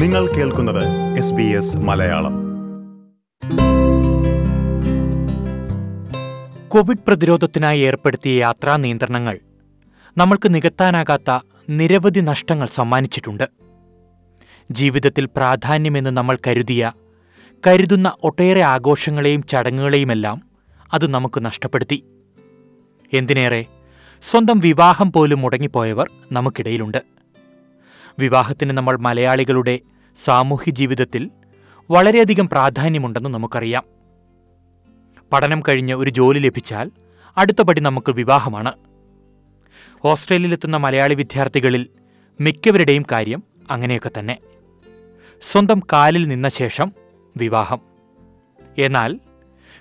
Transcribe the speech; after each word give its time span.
നിങ്ങൾ 0.00 0.26
കേൾക്കുന്നത് 0.26 0.84
S 1.18 1.34
S 1.34 1.76
Malayalam. 1.76 2.34
Covid 6.68 7.04
പ്രതിരോധത്തിനായി 7.06 7.80
ഏർപ്പെടുത്തിയ 7.80 8.38
യാത്രാ 8.38 8.76
നിയന്ത്രണങ്ങൾ 8.76 9.38
നമ്മൾക്ക് 10.16 10.54
നികത്താനാകാത്ത 10.54 11.38
നിരവധി 11.70 12.20
നഷ്ടങ്ങൾ 12.20 12.66
സമ്മാനിച്ചിട്ടുണ്ട്. 12.66 13.48
ജീവിതത്തിൽ 14.70 15.24
പ്രാധാന്യമെന്ന് 15.24 16.10
നമ്മൾ 16.10 16.38
കരുതിയ 16.46 16.92
കരുതുന്ന 17.66 18.12
ഒട്ടേറെ 18.22 18.60
ആഘോഷങ്ങളെയും 18.60 19.42
ചടങ്ങുകളെയുമെല്ലാം 19.42 20.42
അത് 20.92 21.10
നമുക്ക് 21.10 21.44
നഷ്ടപ്പെടുത്തി. 21.44 22.04
എന്തിനേറെ 23.12 23.64
സ്വന്തം 24.22 24.58
വിവാഹം 24.58 25.12
പോലും 25.12 25.40
മുടങ്ങിപ്പോയവർ 25.40 26.10
നമുക്കിടയിലുണ്ട്. 26.32 27.19
വിവാഹത്തിന് 28.18 28.70
നമ്മൾ 28.70 28.96
മലയാളികളുടെ 28.96 29.78
സാമൂഹ്യ 30.24 30.70
ജീവിതത്തിൽ 30.70 31.30
വളരെയധികം 31.90 32.48
പ്രാധാന്യമുണ്ടെന്ന് 32.48 33.30
നമുക്കറിയാം. 33.30 33.84
പഠനം 35.32 35.62
കഴിഞ്ഞ് 35.68 35.94
ഒരു 35.94 36.10
ജോലി 36.10 36.38
ലഭിച്ചാൽ 36.38 36.90
അടുത്ത 37.38 37.62
പടി 37.62 37.80
നമുക്ക് 37.80 38.12
വിവാഹമാണ്. 38.12 38.72
ഓസ്ട്രേലിയയിലെത്തുന്ന 40.04 40.76
മലയാളി 40.76 41.14
വിദ്യാർത്ഥികളിൽ 41.14 41.88
മിക്കവരുടെയും 42.40 43.04
കാര്യം 43.12 43.42
അങ്ങനെയൊക്കെ 43.70 44.10
തന്നെ. 44.18 44.38
സ്വന്തം 45.42 45.82
കാലിൽ 45.92 46.28
നിന്ന 46.28 46.48
ശേഷം 46.48 46.92
വിവാഹം. 47.36 47.80
എന്നാൽ 48.78 49.20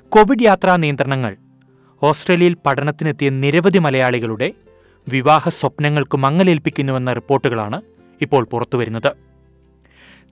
കോവിഡ് 0.10 0.44
യാത്രാ 0.44 0.76
നിയന്ത്രണങ്ങൾ 0.76 1.38
ഓസ്ട്രേലിയയിൽ 2.04 2.58
പഠനത്തിനെത്തിയ 2.66 3.30
നിരവധി 3.30 3.78
മലയാളികളുടെ 3.78 4.52
വിവാഹ 5.08 5.50
സ്വപ്നങ്ങൾക്ക് 5.50 6.18
മങ്ങലേൽപ്പിക്കുന്നുവെന്ന 6.18 7.14
റിപ്പോർട്ടുകളാണ് 7.14 7.82
ഇപ്പോൾ 8.22 8.44
പുറത്തുവരുന്നത് 8.46 9.12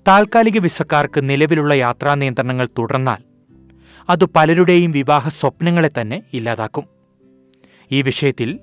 താൽക്കാലിക 0.07 0.59
വിസക്കാർക്ക് 0.59 1.30
നിലവിലുള്ള 1.30 1.73
യാത്രാ 1.73 2.16
നിയന്ത്രണങ്ങൾ 2.16 2.67
തുടർന്നാൽ 2.77 3.17
അത് 4.09 4.25
പലരുടെയും 4.25 4.91
വിവാഹ 4.91 5.27
സ്വപ്നങ്ങളെ 5.27 5.91
തന്നെ 6.02 6.23
ഇല്ലാതാക്കും. 6.33 6.83
ഈ 7.91 8.02
വിഷയത്തിൽ 8.02 8.59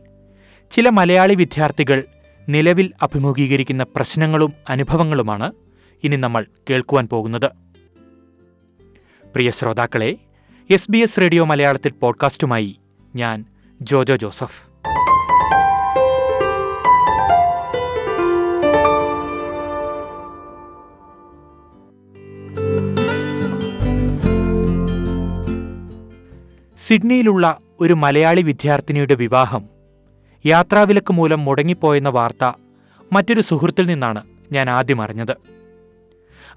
ചില 0.70 0.88
മലയാളി 0.88 1.34
വിദ്യാർത്ഥികൾ 1.34 2.04
നിലവിൽ 2.48 2.92
അഭിമുഖീകരിക്കുന്ന 3.02 3.86
പ്രശ്നങ്ങളും 3.96 4.52
അനുഭവങ്ങളുമാണ് 4.68 5.52
ഇനി 6.04 6.16
നമ്മൾ 6.16 6.46
കേൾക്കുവാൻ 6.70 7.08
പോകുന്നത്. 7.08 7.46
പ്രിയ 9.34 9.50
ശ്രോതാക്കളെ 9.50 10.16
എസ് 10.70 10.90
ബി 10.90 10.98
എസ് 10.98 11.20
റേഡിയോ 11.20 11.44
മലയാളത്തിൽ 11.44 11.92
പോഡ്കാസ്റ്റുമായി 11.92 12.80
ഞാൻ 13.16 13.44
ജോജോ 13.82 14.16
ജോസഫ്. 14.16 14.73
സിഡ്നിയിലുള്ള 26.94 27.58
ഒരു 27.80 27.92
മലയാളി 27.92 28.42
വിദ്യാർത്ഥിനിയുടെ 28.42 29.14
വിവാഹം 29.14 29.68
യാത്രാവിലക്ക് 30.46 31.12
മൂലം 31.12 31.44
മുടങ്ങിപ്പോയെന്ന 31.44 32.08
വാർത്ത 32.08 32.52
മറ്റൊരു 33.12 33.40
സുഹൃത്തിൽ 33.40 33.86
നിന്നാണ് 33.86 34.22
ഞാൻ 34.52 34.70
ആദ്യം 34.70 35.02
അറിഞ്ഞത്. 35.02 35.36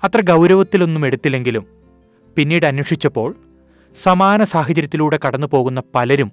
അത്ര 0.04 0.22
ഗൗരവത്തിലൊന്നും 0.22 1.06
എടുത്തില്ലെങ്കിലും 1.06 1.66
പിന്നീട് 2.36 2.66
അന്വേഷിച്ചപ്പോൾ 2.66 3.36
സമാന 4.04 4.44
സാഹചര്യത്തിലൂടെ 4.44 5.20
കടന്നു 5.28 5.48
പോകുന്ന 5.48 5.84
പലരും 5.96 6.32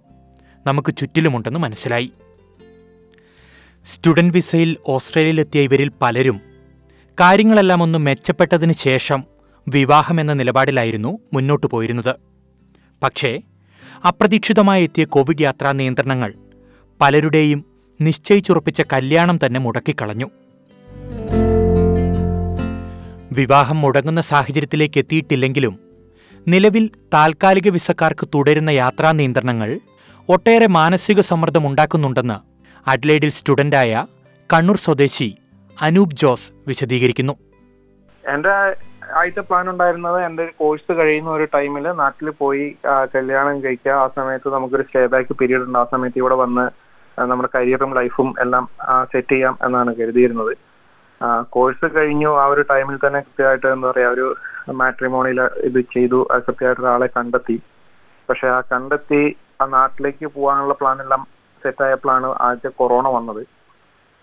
നമുക്ക് 0.67 0.97
ചുറ്റിലുമുണ്ടെന്ന് 0.97 1.61
മനസ്സിലായി. 1.61 2.13
സ്റ്റുഡന്റ് 3.85 4.35
വിസയിൽ 4.35 4.77
ഓസ്ട്രേലിയയിലെത്തിയ 4.87 5.63
ഇവരിൽ 5.63 5.93
പലരും 6.03 6.41
കാര്യങ്ങളെല്ലാം 7.21 7.83
ഒന്ന് 7.83 7.99
മെച്ചപ്പെട്ടതിന് 7.99 8.73
ശേഷം 8.73 9.25
വിവാഹമെന്ന 9.69 10.33
നിലപാടിലായിരുന്നു 10.33 11.19
മുന്നോട്ടു 11.33 11.67
പോയിരുന്നത്. 11.67 12.15
പക്ഷേ 13.03 13.43
അപ്രതീക്ഷിതമായി 14.05 14.83
എത്തിയ 14.85 15.05
കോവിഡ് 15.05 15.43
യാത്രാ 15.43 15.73
നിയന്ത്രണങ്ങൾ 15.73 16.35
പലരുടെയും 17.01 17.61
നിശ്ചയിച്ചുറപ്പിച്ച 18.01 18.81
കല്യാണം 18.93 19.39
തന്നെ 19.47 19.61
മുടക്കിക്കളഞ്ഞു. 19.61 20.29
വിവാഹം 23.33 23.81
മുടങ്ങുന്ന 23.81 24.21
സാഹചര്യത്തിലേക്ക് 24.21 24.99
എത്തിയിട്ടില്ലെങ്കിലും 24.99 25.75
നിലവിൽ 26.49 26.91
താൽക്കാലിക 27.15 27.69
വിസക്കാർക്ക് 27.69 28.29
തുടരുന്ന 28.35 28.71
യാത്രാ 28.71 29.13
നിയന്ത്രണങ്ങൾ 29.13 29.81
ഒട്ടേറെ 30.29 30.67
മാനസിക 30.67 31.21
സമ്മർദ്ദം 31.21 31.67
ഉണ്ടാക്കുന്നുണ്ടെന്ന് 31.67 32.39
അഡ്ലൈഡിൽ 32.89 33.29
സ്റ്റുഡന്റായ 33.29 34.07
കണ്ണൂർ 34.53 34.77
സ്വദേശി 34.77 35.29
അനൂപ് 35.83 36.17
ജോസ് 36.17 36.53
വിശദീകരിക്കുന്നു. 36.69 37.35
എന്റെ 38.25 38.55
ആദ്യത്തെ 39.19 39.43
പ്ലാൻ 39.49 39.71
ഉണ്ടായിരുന്നത് 39.71 40.19
എന്റെ 40.25 40.45
കോഴ്സ് 40.61 40.93
കഴിയുന്ന 40.99 41.31
ഒരു 41.31 41.45
ടൈമിൽ 41.55 41.87
നാട്ടിൽ 42.03 42.29
പോയി 42.43 42.65
കല്യാണം 43.15 43.57
കഴിക്കുക. 43.65 43.93
ആ 43.93 44.07
സമയത്ത് 44.17 44.49
നമുക്കൊരു 44.55 44.85
സ്റ്റേ 44.87 45.03
ബാക്ക് 45.15 45.35
പീരീഡ് 45.41 45.65
ഉണ്ട്. 45.67 45.79
ആ 45.79 45.85
സമയത്ത് 45.93 46.19
ഇവിടെ 46.23 46.37
വന്ന് 46.43 46.65
നമ്മുടെ 47.31 47.49
കരിയറും 47.55 47.91
ലൈഫും 47.99 48.29
എല്ലാം 48.45 48.65
സെറ്റ് 49.13 49.33
ചെയ്യാം 49.35 49.59
എന്നാണ് 49.67 49.91
കരുതിയിരുന്നത്. 49.97 50.53
കോഴ്സ് 51.55 51.89
കഴിഞ്ഞു. 51.97 52.31
ആ 52.43 52.47
ഒരു 52.55 52.63
ടൈമിൽ 52.71 52.97
തന്നെ 53.05 53.21
കൃത്യമായിട്ട് 53.27 53.67
എന്താ 53.75 53.91
പറയാ 53.91 54.09
ഒരു 54.17 54.27
മാട്രിമോണിയിൽ 54.81 55.41
ഇത് 55.69 55.81
ചെയ്തു. 55.95 56.21
കൃത്യമായിട്ട് 56.47 56.83
ഒരാളെ 56.85 57.09
കണ്ടെത്തി. 57.17 57.57
പക്ഷെ 58.29 58.47
ആ 58.57 58.61
കണ്ടെത്തി 58.73 59.23
ആ 59.63 59.67
നാട്ടിലേക്ക് 59.77 60.27
പോകാനുള്ള 60.37 60.75
പ്ലാൻ 60.81 60.99
എല്ലാം 61.05 61.23
സെറ്റായപ്പോഴാണ് 61.65 62.29
ആദ്യത്തെ 62.47 62.71
കൊറോണ 62.81 63.09
വന്നത്. 63.17 63.43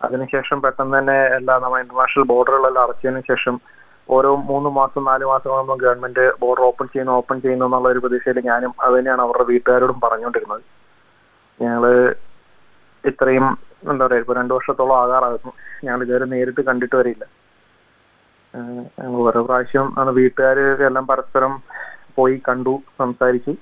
അതിനുശേഷം 0.02 0.58
പെട്ടെന്ന് 0.62 0.94
തന്നെ 0.98 1.18
എല്ലാ 1.38 1.54
നമ്മുടെ 1.64 1.82
ഇന്റർനാഷണൽ 1.84 2.26
ബോർഡറുകളെല്ലാം 2.32 2.86
അടച്ചതിന് 2.86 3.22
ശേഷം 3.32 3.56
ഓരോ 4.10 4.36
മൂന്ന് 4.50 4.70
മാസം 4.70 5.04
നാല് 5.06 5.26
മാസം 5.26 5.52
ആകുമ്പോൾ 5.56 5.78
ഗവൺമെന്റ് 5.84 6.26
ബോർഡർ 6.42 6.64
ഓപ്പൺ 6.64 6.88
ചെയ്യുന്നു 6.94 7.14
ഓപ്പൺ 7.20 7.38
ചെയ്യുന്നു 7.42 7.66
എന്നുള്ള 7.66 7.90
ഒരു 7.90 8.00
പ്രതീക്ഷയിൽ 8.00 8.40
ഞാനും 8.52 8.74
അത് 8.82 8.94
തന്നെയാണ് 8.98 9.22
അവരുടെ 9.22 9.44
വീട്ടുകാരോടും 9.52 10.00
പറഞ്ഞുകൊണ്ടിരുന്നത്. 10.06 10.64
ഞങ്ങൾ 11.60 11.84
ഇത്രയും 13.04 13.46
എന്താ 13.92 14.06
പറയാ 14.06 14.20
ഇപ്പൊ 14.20 14.34
രണ്ടു 14.34 14.54
വർഷത്തോളം 14.54 14.98
ആകാറായിരുന്നു 15.04 15.54
ഞങ്ങൾ 15.86 16.02
ഇതുവരെ 16.06 16.26
നേരിട്ട് 16.34 16.62
കണ്ടിട്ട് 16.70 16.96
വരില്ല. 16.96 17.24
ഓരോ 19.26 19.42
പ്രാവശ്യം 19.48 20.00
ആണ് 20.00 20.12
വീട്ടുകാര് 20.20 20.66
എല്ലാം 20.88 21.06
പരസ്പരം 21.08 21.54
പോയി 22.18 22.42
കണ്ടു 22.48 22.74
സംസാരിച്ചു. 23.00 23.54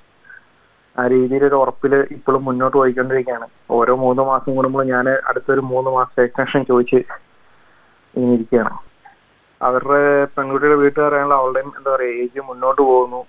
ആ 0.96 1.04
രീതിയിൽ 1.08 1.44
ഒരു 1.46 1.56
ഉറപ്പിൽ 1.56 1.94
ഇപ്പോഴും 2.16 2.46
മുന്നോട്ട് 2.46 2.78
പോയിക്കൊണ്ടിരിക്കുകയാണ്. 2.78 3.48
ഓരോ 3.78 3.94
മൂന്ന് 3.96 4.24
മാസം 4.32 4.56
കൂടുമ്പോൾ 4.56 4.84
ഞാൻ 4.94 5.10
അടുത്തൊരു 5.30 5.62
മൂന്ന് 5.72 5.90
മാസം 5.98 6.24
എക്സ്റ്റൻഷൻ 6.26 6.64
ചോദിച്ച് 6.72 7.00
ഇരിക്കുകയാണ്. 8.14 8.74
അവരുടെ 9.68 10.02
പെൺകുട്ടിയുടെ 10.36 10.78
വീട്ടുകാരാണല്ലോ 10.82 11.38
അവളുടെയും 11.42 11.72
എന്താ 11.78 11.90
പറയാ 11.96 12.12
ഏജ് 12.24 12.42
മുന്നോട്ട് 12.50 12.82
പോകുന്നു. 12.90 13.22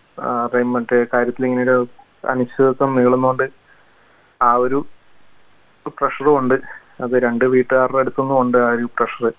മറ്റേ 0.75 0.99
കാര്യത്തിൽ 1.15 1.47
ഇങ്ങനെ 1.49 1.65
ഒരു 1.67 1.87
അനിശ്ചിതത്വം 2.33 2.91
നീളുന്നോണ്ട് 2.99 3.47
ആ 4.49 4.51
ഒരു 4.65 4.79
പ്രഷറും 5.99 6.35
ഉണ്ട്. 6.41 6.57
അത് 7.05 7.15
രണ്ട് 7.27 7.45
വീട്ടുകാരുടെ 7.55 8.01
അടുത്തുനിന്നും 8.03 8.39
ഉണ്ട് 8.45 8.59
ആ 8.67 8.71
ഒരു 8.77 8.87
പ്രഷർ 8.99 9.33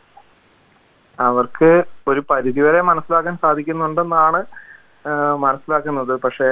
അവർക്ക് 1.20 1.72
ഒരു 2.12 2.22
പരിധിവരെ 2.32 2.80
മനസ്സിലാക്കാൻ 2.90 3.36
സാധിക്കുന്നുണ്ടെന്നാണ് 3.46 4.40
മനസ്സിലാക്കുന്നത്. 5.46 6.14
പക്ഷെ 6.26 6.50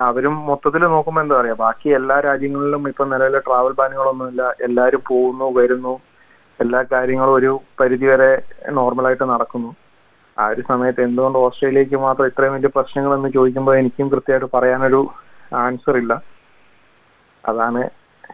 അവരും 0.00 0.34
മൊത്തത്തിൽ 0.48 0.82
നോക്കുമ്പോൾ 0.94 1.22
എന്താ 1.24 1.36
പറയാ 1.40 1.56
ബാക്കി 1.66 1.88
എല്ലാ 1.98 2.16
രാജ്യങ്ങളിലും 2.28 2.82
ഇപ്പൊ 2.90 3.04
നിലവിലെ 3.12 3.40
ട്രാവൽ 3.46 3.72
ബാനുകളൊന്നുമില്ല 3.80 4.42
എല്ലാവരും 4.66 5.02
പോകുന്നു 5.10 5.46
വരുന്നു. 5.58 5.94
എല്ലാ 6.60 6.82
കാര്യങ്ങളും 6.92 7.34
ഒരു 7.34 7.60
പരിധിവരെ 7.80 8.42
നോർമലായിട്ട് 8.70 9.24
നടക്കുന്നു. 9.24 9.70
ആ 10.38 10.46
ഒരു 10.46 10.62
സമയത്ത് 10.68 11.00
എന്തുകൊണ്ട് 11.00 11.38
ഓസ്ട്രേലിയക്ക് 11.38 11.96
മാത്രം 11.96 12.26
ഇത്രയും 12.26 12.54
വലിയ 12.54 12.70
പ്രശ്നങ്ങൾ 12.76 13.14
എന്ന് 13.14 13.28
ചോദിക്കുമ്പോൾ 13.28 13.76
എനിക്കും 13.76 14.10
കൃത്യമായിട്ട് 14.10 14.48
പറയാനൊരു 14.56 15.00
ആൻസർ 15.54 15.96
ഇല്ല. 15.96 16.22
അതാണ് 17.44 17.82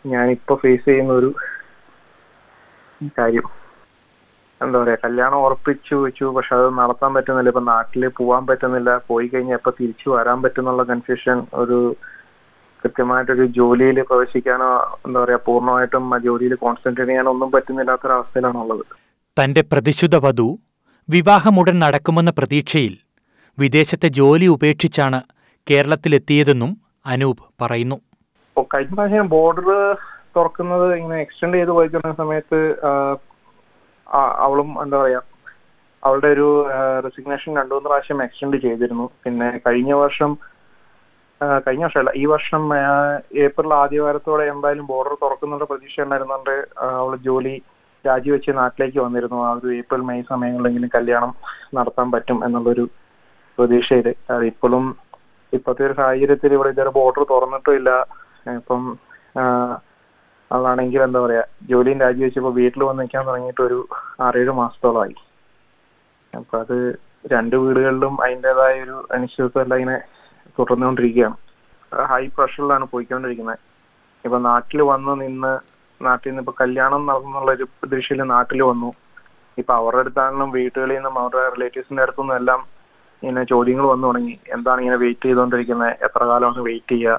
ഞാൻ 0.06 0.30
ഇപ്പൊ 0.30 0.54
ഫേസ് 0.54 0.84
ചെയ്യുന്ന 0.84 1.12
ഒരു 1.12 1.34
കാര്യം. 3.18 3.48
എന്താ 4.62 4.82
പറയാ 4.82 4.96
കല്യാണം 5.04 5.38
ഉറപ്പിച്ചു 5.38 5.94
വെച്ചു 5.94 6.24
പക്ഷെ 6.24 6.56
അത് 6.56 6.78
നടത്താൻ 6.78 7.14
പറ്റുന്നില്ല. 7.14 7.48
ഇപ്പൊ 7.48 7.60
നാട്ടിൽ 7.60 8.08
പോവാൻ 8.08 8.46
പറ്റുന്നില്ല. 8.46 9.00
പോയി 9.06 9.26
കഴിഞ്ഞാൽ 9.28 9.56
എപ്പൊ 9.56 9.70
തിരിച്ചു 9.80 10.10
വരാൻ 10.10 10.42
പറ്റുന്നുള്ള 10.42 10.82
കൺഫ്യൂഷൻ 10.82 11.46
ഒരു 11.54 11.96
കൃത്യമായിട്ടൊരു 12.82 13.44
ജോലിയിൽ 13.58 13.98
പ്രവേശിക്കാനോ 14.10 14.68
എന്താ 15.06 15.18
പറയാ 15.22 15.38
പൂർണമായിട്ടും 15.46 16.04
ആ 16.14 16.18
ജോലിയിൽ 16.26 16.54
കോൺസെൻട്രേറ്റ് 16.64 17.10
ചെയ്യാനോ 17.10 17.30
ഒന്നും 17.34 17.50
പറ്റുന്നില്ലാത്തൊരവസ്ഥയിലാണുള്ളത്. 17.54 18.84
തന്റെ 19.36 19.62
പ്രതിശുദ്ധ 19.72 20.16
വധു 20.26 20.48
വിവാഹമുടൻ 21.08 21.76
നടക്കുമെന്ന 21.84 22.30
പ്രതീക്ഷയിൽ 22.38 22.94
വിദേശത്തെ 23.58 24.08
ജോലി 24.20 24.46
ഉപേക്ഷിച്ചാണ് 24.56 25.20
കേരളത്തിലെത്തിയതെന്നും 25.66 26.70
അനൂപ് 27.12 27.42
പറയുന്നു. 27.62 27.98
കഴിഞ്ഞ 28.72 28.94
പ്രാവശ്യം 28.94 29.28
ബോർഡർ 29.34 29.68
തുറക്കുന്നത് 30.36 30.86
ഇങ്ങനെ 30.98 31.16
എക്സ്റ്റെൻഡ് 31.24 31.58
ചെയ്ത് 31.58 31.72
പോയിക്കുന്ന 31.76 32.12
സമയത്ത് 32.22 32.58
അവളും 34.46 34.68
എന്താ 34.82 34.96
പറയാ 35.02 35.20
അവളുടെ 36.02 36.28
ഒരു 36.34 36.48
റെസിഗ്നേഷൻ 37.06 37.50
രണ്ടു 37.60 37.72
മൂന്ന് 37.74 37.88
പ്രാവശ്യം 37.90 38.20
എക്സ്റ്റെൻഡ് 38.26 38.58
ചെയ്തിരുന്നു. 38.64 39.06
പിന്നെ 39.24 39.48
കഴിഞ്ഞ 39.66 39.92
വർഷം 40.02 40.30
കഴിഞ്ഞ 41.66 41.84
വർഷമല്ല 41.84 42.12
ഈ 42.22 42.24
വർഷം 42.32 42.62
ഏപ്രിൽ 43.44 43.70
ആദ്യ 43.82 44.00
വാരത്തോടെ 44.04 44.44
എന്തായാലും 44.54 44.86
ബോർഡർ 44.92 45.14
തുറക്കുന്നുള്ള 45.22 45.66
പ്രതീക്ഷ 45.70 45.96
ഉണ്ടായിരുന്നുണ്ട്. 46.06 46.54
അവൾ 47.00 47.12
ജോലി 47.28 47.54
രാജിവെച്ച് 48.04 48.50
നാട്ടിലേക്ക് 48.60 48.98
വന്നിരുന്നു. 49.04 49.38
ആ 49.46 49.50
ഒരു 49.58 49.70
ഏപ്രിൽ 49.80 50.02
മെയ് 50.08 50.24
സമയങ്ങളിലെങ്കിലും 50.32 50.90
കല്യാണം 50.96 51.32
നടത്താൻ 51.78 52.08
പറ്റും 52.14 52.38
എന്നുള്ളൊരു 52.46 52.84
പ്രതീക്ഷയിൽ 53.58 54.08
അത് 54.34 54.44
ഇപ്പോഴും 54.52 54.84
ഇപ്പോഴത്തെ 55.52 55.82
ഒരു 55.88 55.94
സാഹചര്യത്തിൽ 56.00 56.50
ഇവിടെ 56.56 56.70
ഇതുവരെ 56.74 56.92
ബോർഡർ 56.98 57.22
തുറന്നിട്ടും 57.32 57.74
ഇല്ല 57.80 57.90
ഇപ്പം 58.60 58.82
അതാണെങ്കിൽ 60.50 61.00
എന്താ 61.06 61.20
പറയാ 61.24 61.42
ജോലിയും 61.70 61.98
രാജിവെച്ചപ്പോ 62.04 62.50
വീട്ടിൽ 62.60 62.82
വന്ന് 62.86 63.02
നിൽക്കാൻ 63.02 63.24
തുടങ്ങിയിട്ട് 63.28 63.62
ഒരു 63.66 63.78
ആറേഴ് 64.26 64.52
മാസത്തോളമായി. 64.60 65.14
അപ്പൊ 66.32 66.54
അത് 66.64 66.76
രണ്ട് 67.32 67.54
വീടുകളിലും 67.62 68.14
അതിന്റെതായ 68.24 68.74
ഒരു 68.86 68.96
അനിശ്ചിതത്വം 69.14 69.76
ഇങ്ങനെ 69.80 69.98
തുടർന്നുകൊണ്ടിരിക്കുകയാണ് 70.60 71.36
ഹൈ 72.12 72.24
പ്രഷറിലാണ് 72.36 72.84
പോയിക്കൊണ്ടിരിക്കുന്നത് 72.92 73.60
ഇപ്പൊ 74.24 74.38
നാട്ടിൽ 74.48 74.80
വന്ന് 74.92 75.12
നിന്ന് 75.22 75.52
നാട്ടിൽ 76.00 76.28
നിന്ന് 76.30 76.42
ഇപ്പൊ 76.44 76.54
കല്യാണം 76.60 77.02
നടന്നുള്ള 77.08 77.50
ഒരു 77.56 77.66
ദൃശ്യയിൽ 77.92 78.20
നാട്ടിൽ 78.34 78.60
വന്നു. 78.70 78.90
ഇപ്പൊ 79.58 79.72
അവരുടെ 79.80 80.02
അടുത്താണെങ്കിലും 80.04 80.50
വീട്ടുകളിൽ 80.58 80.96
നിന്നും 80.98 81.16
അവരുടെ 81.22 81.42
റിലേറ്റീവ്സിന്റെ 81.54 82.02
അടുത്തുനിന്നും 82.04 82.36
എല്ലാം 82.40 82.60
ഇങ്ങനെ 83.22 83.42
ചോദ്യങ്ങൾ 83.52 83.86
വന്നു 83.92 84.06
തുടങ്ങി. 84.08 84.36
എന്താണ് 84.54 84.80
ഇങ്ങനെ 84.82 84.98
വെയിറ്റ് 85.02 85.26
ചെയ്തുകൊണ്ടിരിക്കുന്നത് 85.28 85.90
എത്ര 86.06 86.22
കാലമാണ് 86.30 86.62
വെയിറ്റ് 86.68 86.94
ചെയ്യുക? 86.94 87.18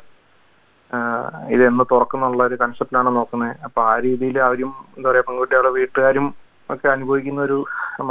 ഇത് 1.55 1.63
എന്ന് 1.71 1.83
തുറക്കുന്നുള്ള 1.91 2.41
ഒരു 2.49 2.55
കൺസെപ്റ്റിലാണ് 2.61 3.09
നോക്കുന്നത് 3.17 3.53
അപ്പൊ 3.67 3.81
ആ 3.91 3.93
രീതിയിൽ 4.05 4.37
അവരും 4.47 4.71
എന്താ 4.95 5.07
പറയാ 5.09 5.25
പെൺകുട്ടികളുടെ 5.27 5.71
വീട്ടുകാരും 5.77 6.25
ഒക്കെ 6.69 6.87
അനുഭവിക്കുന്ന 6.95 7.41
ഒരു 7.49 7.57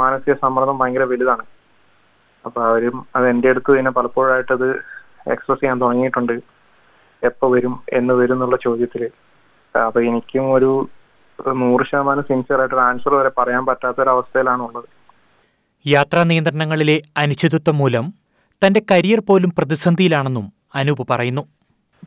മാനസിക 0.01 0.33
സമ്മർദ്ദം 0.45 0.79
ഭയങ്കര 0.81 1.05
വലുതാണ്. 1.11 1.43
അപ്പൊ 2.45 2.59
അവരും 2.69 2.95
അത് 3.15 3.25
എന്റെ 3.33 3.49
അടുത്ത് 3.53 3.71
തന്നെ 3.79 3.91
പലപ്പോഴായിട്ടത് 3.99 4.67
എക്സ്പ്രസ് 5.33 5.61
ചെയ്യാൻ 5.61 5.81
തുടങ്ങിയിട്ടുണ്ട്. 5.81 6.35
എപ്പോ 7.23 7.47
വരും 7.53 7.75
എന്ന് 7.93 8.13
വരും 8.13 8.35
എന്നുള്ള 8.35 8.57
ചോദ്യത്തിൽ 8.63 9.03
അപ്പൊ 9.75 10.01
എനിക്കും 10.01 10.45
ഒരു 10.53 10.71
നൂറ് 11.59 11.83
ശതമാനം 11.89 12.23
സിൻസിയർ 12.29 12.59
ആയിട്ട് 12.59 12.75
ഒരു 12.75 12.83
ആൻസർ 12.87 13.13
വരെ 13.15 13.31
പറയാൻ 13.37 13.63
പറ്റാത്ത 13.65 14.01
ഒരു 14.01 14.09
അവസ്ഥയിലാണ് 14.09 14.61
ഉള്ളത് 14.67 14.89
യാത്രാ 15.85 16.23
നിയന്ത്രണങ്ങളിലെ 16.23 17.01
അനിശ്ചിതത്വം 17.17 17.77
മൂലം 17.77 18.05
തന്റെ 18.61 18.81
കരിയർ 18.91 19.19
പോലും 19.27 19.51
പ്രതിസന്ധിയിലാണെന്നും 19.57 20.45
അനൂപ് 20.79 21.03
പറയുന്നു. 21.11 21.43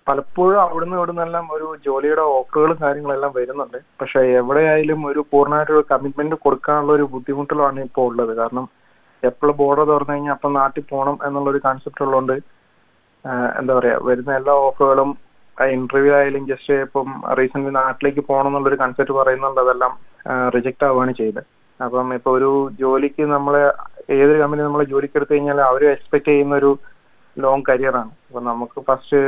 പലപ്പോഴും 0.08 0.60
അവിടുന്ന് 0.62 0.96
ഇവിടുന്നെല്ലാം 0.96 1.46
ഒരു 1.52 1.66
ജോലിയുടെ 1.86 2.20
ഓഫറുകളും 2.20 2.78
കാര്യങ്ങളെല്ലാം 2.82 3.32
വരുന്നുണ്ട്. 3.36 3.78
പക്ഷെ 4.00 4.20
എവിടെയായാലും 4.40 5.06
ഒരു 5.06 5.20
പൂർണമായിട്ടൊരു 5.30 5.84
കമ്മിറ്റ്മെന്റ് 5.90 6.36
കൊടുക്കാനുള്ള 6.44 6.92
ഒരു 6.92 7.04
ബുദ്ധിമുട്ടിലാണ് 7.14 7.80
ഇപ്പോൾ 7.80 8.06
ഉള്ളത്. 8.10 8.36
കാരണം 8.36 8.66
എപ്പോഴും 9.22 9.56
ബോർഡർ 9.56 9.84
തുറന്നു 9.92 10.12
കഴിഞ്ഞാൽ 10.12 10.32
അപ്പം 10.32 10.52
നാട്ടിൽ 10.60 10.84
പോകണം 10.92 11.18
എന്നുള്ള 11.26 11.50
ഒരു 11.50 11.60
കൺസെപ്റ്റ് 11.66 12.04
ഉള്ളതുകൊണ്ട് 12.06 12.36
എന്താ 13.58 13.72
പറയാ 13.76 13.96
വരുന്ന 14.08 14.32
എല്ലാ 14.40 14.54
ഓഫറുകളും 14.64 15.10
ഇന്റർവ്യൂ 15.56 16.12
ആയാലും 16.18 16.44
ജസ്റ്റ് 16.50 16.74
ഇപ്പം 16.86 17.08
റീസെന്റ് 17.38 17.70
നാട്ടിലേക്ക് 17.78 18.22
പോകണം 18.28 18.50
എന്നുള്ളൊരു 18.50 18.78
കൺസെപ്റ്റ് 18.82 19.14
പറയുന്നുണ്ട് 19.18 19.60
അതെല്ലാം 19.64 19.92
റിജക്ട് 20.54 20.84
ആവുകയാണ് 20.88 21.12
ചെയ്തത്. 21.20 21.46
അപ്പം 21.80 22.12
ഇപ്പൊ 22.16 22.30
ഒരു 22.38 22.50
ജോലിക്ക് 22.80 23.24
നമ്മളെ 23.34 23.62
ഏതൊരു 24.16 24.38
കമ്പനി 24.42 24.62
നമ്മളെ 24.62 24.86
ജോലിക്ക് 24.92 25.16
എടുത്തു 25.18 25.34
കഴിഞ്ഞാൽ 25.34 25.60
അവർ 25.68 25.82
എക്സ്പെക്ട് 25.94 26.28
ചെയ്യുന്ന 26.30 26.54
ഒരു 26.60 26.70
ലോങ് 27.36 27.66
കരിയറാണ് 27.68 28.12
അപ്പൊ 28.24 28.40
നമുക്ക് 28.48 28.78
ഫസ്റ്റ് 28.88 29.20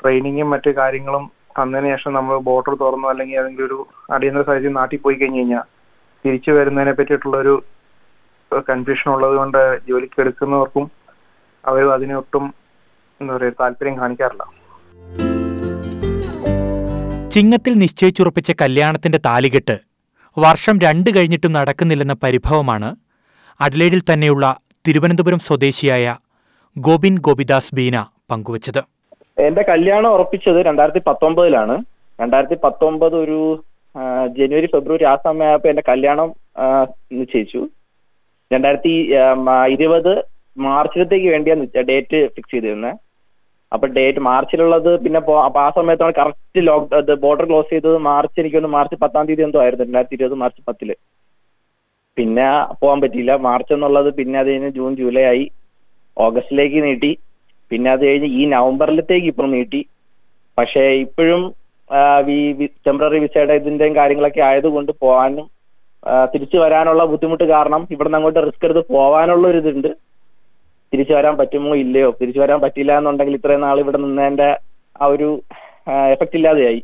ട്രെയിനിങ്ങും 0.00 0.50
മറ്റു 0.54 0.70
കാര്യങ്ങളും 0.80 1.24
തന്നതിന് 1.56 1.88
ശേഷം 1.94 2.12
നമ്മൾ 2.18 2.36
ബോർഡർ 2.48 2.74
തുറന്നു 2.82 3.06
അല്ലെങ്കിൽ 3.12 3.38
ഏതെങ്കിലും 3.40 3.66
ഒരു 3.68 3.78
അടിയന്തര 4.14 4.42
സാഹചര്യം 4.48 4.76
നാട്ടിൽ 4.80 5.00
പോയി 5.06 5.16
കഴിഞ്ഞു 5.16 5.40
കഴിഞ്ഞാൽ 5.40 5.64
തിരിച്ചു 6.24 6.50
വരുന്നതിനെ 6.58 6.92
പറ്റിയിട്ടുള്ള 6.98 7.36
ഒരു 7.44 7.54
കൺഫ്യൂഷൻ 8.68 9.08
ഉള്ളത് 9.14 9.34
കൊണ്ട് 9.36 9.58
ജോലിക്ക് 9.88 10.20
എടുക്കുന്നവർക്കും 10.24 10.84
അവരും 11.64 11.92
അതിനൊട്ടും 11.96 12.44
എന്താ 13.20 13.32
പറയുക 13.36 13.54
താല്പര്യം 13.60 13.94
കാണിക്കാറില്ല. 14.00 14.44
ചിങ്ങത്തിൽ 17.34 17.72
നിശ്ചയിച്ചുറപ്പിച്ച 17.82 18.50
കല്യാണത്തിന്റെ 18.60 19.18
താലികെട്ട് 19.26 19.76
വർഷം 20.36 20.76
രണ്ട് 20.84 21.10
കഴിഞ്ഞിട്ടും 21.16 21.52
നടക്കുന്നില്ലെന്ന 21.56 22.14
പരിഭവമാണ് 22.22 22.88
അഡ്ലേഡിൽ 23.60 24.00
തന്നെയുള്ള 24.10 24.44
തിരുവനന്തപുരം 24.88 25.40
സ്വദേശിയായ 25.48 26.16
ഗോപിൻ 26.76 27.14
ഗോപിദാസ് 27.26 27.74
ബീന 27.74 27.96
പങ്കുവച്ചത്. 28.30 28.80
എന്റെ 29.46 29.62
കല്യാണം 29.68 30.10
ഉറപ്പിച്ചത് 30.10 30.60
രണ്ടായിരത്തി 30.66 31.02
പത്തൊമ്പതിലാണ്. 31.06 31.76
രണ്ടായിരത്തി 32.20 32.56
പത്തൊമ്പത് 32.64 33.16
ഒരു 33.16 33.40
ജനുവരി 34.38 34.66
ഫെബ്രുവരി 34.66 35.04
ആ 35.04 35.16
സമയമായപ്പോ 35.24 35.68
എന്റെ 35.68 35.84
കല്യാണം 35.88 36.28
നിശ്ചയിച്ചു. 37.18 37.60
രണ്ടായിരത്തി 38.52 38.94
ഇരുപത് 39.74 40.12
മാർച്ചിലത്തേക്ക് 40.66 41.28
വേണ്ടിയാണ് 41.28 41.66
ഡേറ്റ് 41.90 42.20
ഫിക്സ് 42.34 42.52
ചെയ്തിരുന്നത് 42.54 43.07
അപ്പൊ 43.72 43.86
ഡേറ്റ് 43.96 44.20
മാർച്ചിലുള്ളത് 44.26 44.90
പിന്നെ 45.02 45.18
അപ്പൊ 45.20 45.60
ആ 45.60 45.70
സമയത്താണ് 45.76 46.12
കറക്റ്റ് 46.18 46.60
ലോക്ക് 46.68 46.86
ബോർഡർ 47.24 47.46
ക്ലോസ് 47.48 47.70
ചെയ്തത് 47.70 47.98
മാർച്ച് 48.08 48.40
എനിക്കൊന്ന് 48.42 48.70
മാർച്ച് 48.76 48.98
പത്താം 49.04 49.26
തീയതി 49.28 49.44
എന്തോ 49.48 49.60
ആയിരുന്നു 49.64 49.86
രണ്ടായിരത്തി 49.86 50.16
ഇരുപത് 50.18 50.36
മാർച്ച് 50.42 50.62
പത്തിൽ. 50.68 50.90
പിന്നെ 52.16 52.46
പോകാൻ 52.80 52.98
പറ്റിയില്ല. 53.02 53.32
മാർച്ച് 53.46 53.72
എന്നുള്ളത് 53.74 54.10
പിന്നെ 54.18 54.38
അത് 54.40 54.50
കഴിഞ്ഞ് 54.50 54.70
ജൂൺ 54.78 54.92
ജൂലൈ 55.00 55.24
ആയി. 55.32 55.44
ഓഗസ്റ്റിലേക്ക് 56.16 56.78
നീട്ടി. 56.86 57.10
പിന്നെ 57.70 57.88
അത് 57.94 58.02
കഴിഞ്ഞ് 58.06 58.28
ഈ 58.38 58.44
നവംബറിലത്തേക്ക് 58.54 59.28
ഇപ്പം 59.32 59.48
നീട്ടി. 59.52 59.80
പക്ഷേ 60.58 60.82
ഇപ്പോഴും 61.04 61.42
ടെമ്പററി 62.86 63.18
വിസയുടെ 63.24 63.54
ഇതിന്റെയും 63.60 63.94
കാര്യങ്ങളൊക്കെ 63.98 64.42
ആയതുകൊണ്ട് 64.48 64.92
പോകാനും 65.02 65.46
തിരിച്ചു 66.32 66.58
വരാനുള്ള 66.62 67.02
ബുദ്ധിമുട്ട് 67.12 67.44
കാരണം 67.52 67.82
ഇവിടുന്ന് 67.94 68.18
അങ്ങോട്ട് 68.18 68.40
റിസ്ക് 68.46 68.66
എടുത്ത് 68.66 68.82
പോകാനുള്ള 68.92 69.44
ഒരു 69.52 69.60
ഇതുണ്ട് 69.62 69.90
തിരിച്ചു 70.92 71.12
വരാൻ 71.16 71.34
പറ്റുമോ 71.38 71.72
ഇല്ലയോ? 71.84 72.10
തിരിച്ചു 72.20 72.40
വരാൻ 72.42 72.58
പറ്റില്ല 72.64 72.92
എന്നുണ്ടെങ്കിൽ 73.00 73.36
ഇത്രയും 73.38 73.64
നാൾ 73.66 73.78
ഇവിടെ 73.82 73.98
നിന്നതിന്റെ 74.04 74.48
ആ 75.02 75.06
ഒരു 75.14 75.28
എഫക്റ്റ് 76.14 76.36
ഇല്ലാതെയായി. 76.38 76.80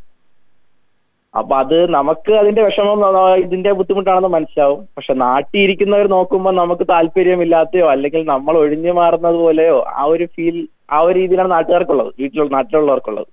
അപ്പൊ 1.35 1.55
അത് 1.63 1.79
നമുക്ക് 1.95 2.33
അതിന്റെ 2.41 2.63
വിഷമം 2.67 3.01
ഇതിന്റെ 3.45 3.71
ബുദ്ധിമുട്ടാണെന്ന് 3.79 4.31
മനസ്സിലാവും. 4.35 4.81
പക്ഷെ 4.97 5.15
നാട്ടിൽ 5.25 5.59
ഇരിക്കുന്നവർ 5.63 6.07
നോക്കുമ്പോൾ 6.17 6.55
നമുക്ക് 6.61 6.85
താല്പര്യമില്ലാത്തയോ 6.93 7.87
അല്ലെങ്കിൽ 7.95 8.23
നമ്മൾ 8.33 8.57
ഒഴിഞ്ഞു 8.63 8.93
മാറുന്നത് 9.01 9.39
പോലെയോ 9.45 9.79
ആ 10.01 10.05
ഒരു 10.13 10.27
ഫീൽ 10.35 10.59
ആ 10.95 10.99
ഒരു 11.07 11.17
രീതിയിലാണ് 11.21 11.51
നാട്ടുകാർക്കുള്ളത് 11.55 12.11
വീട്ടിലുള്ള 12.21 12.53
നാട്ടിലുള്ളവർക്കുള്ളത്. 12.57 13.29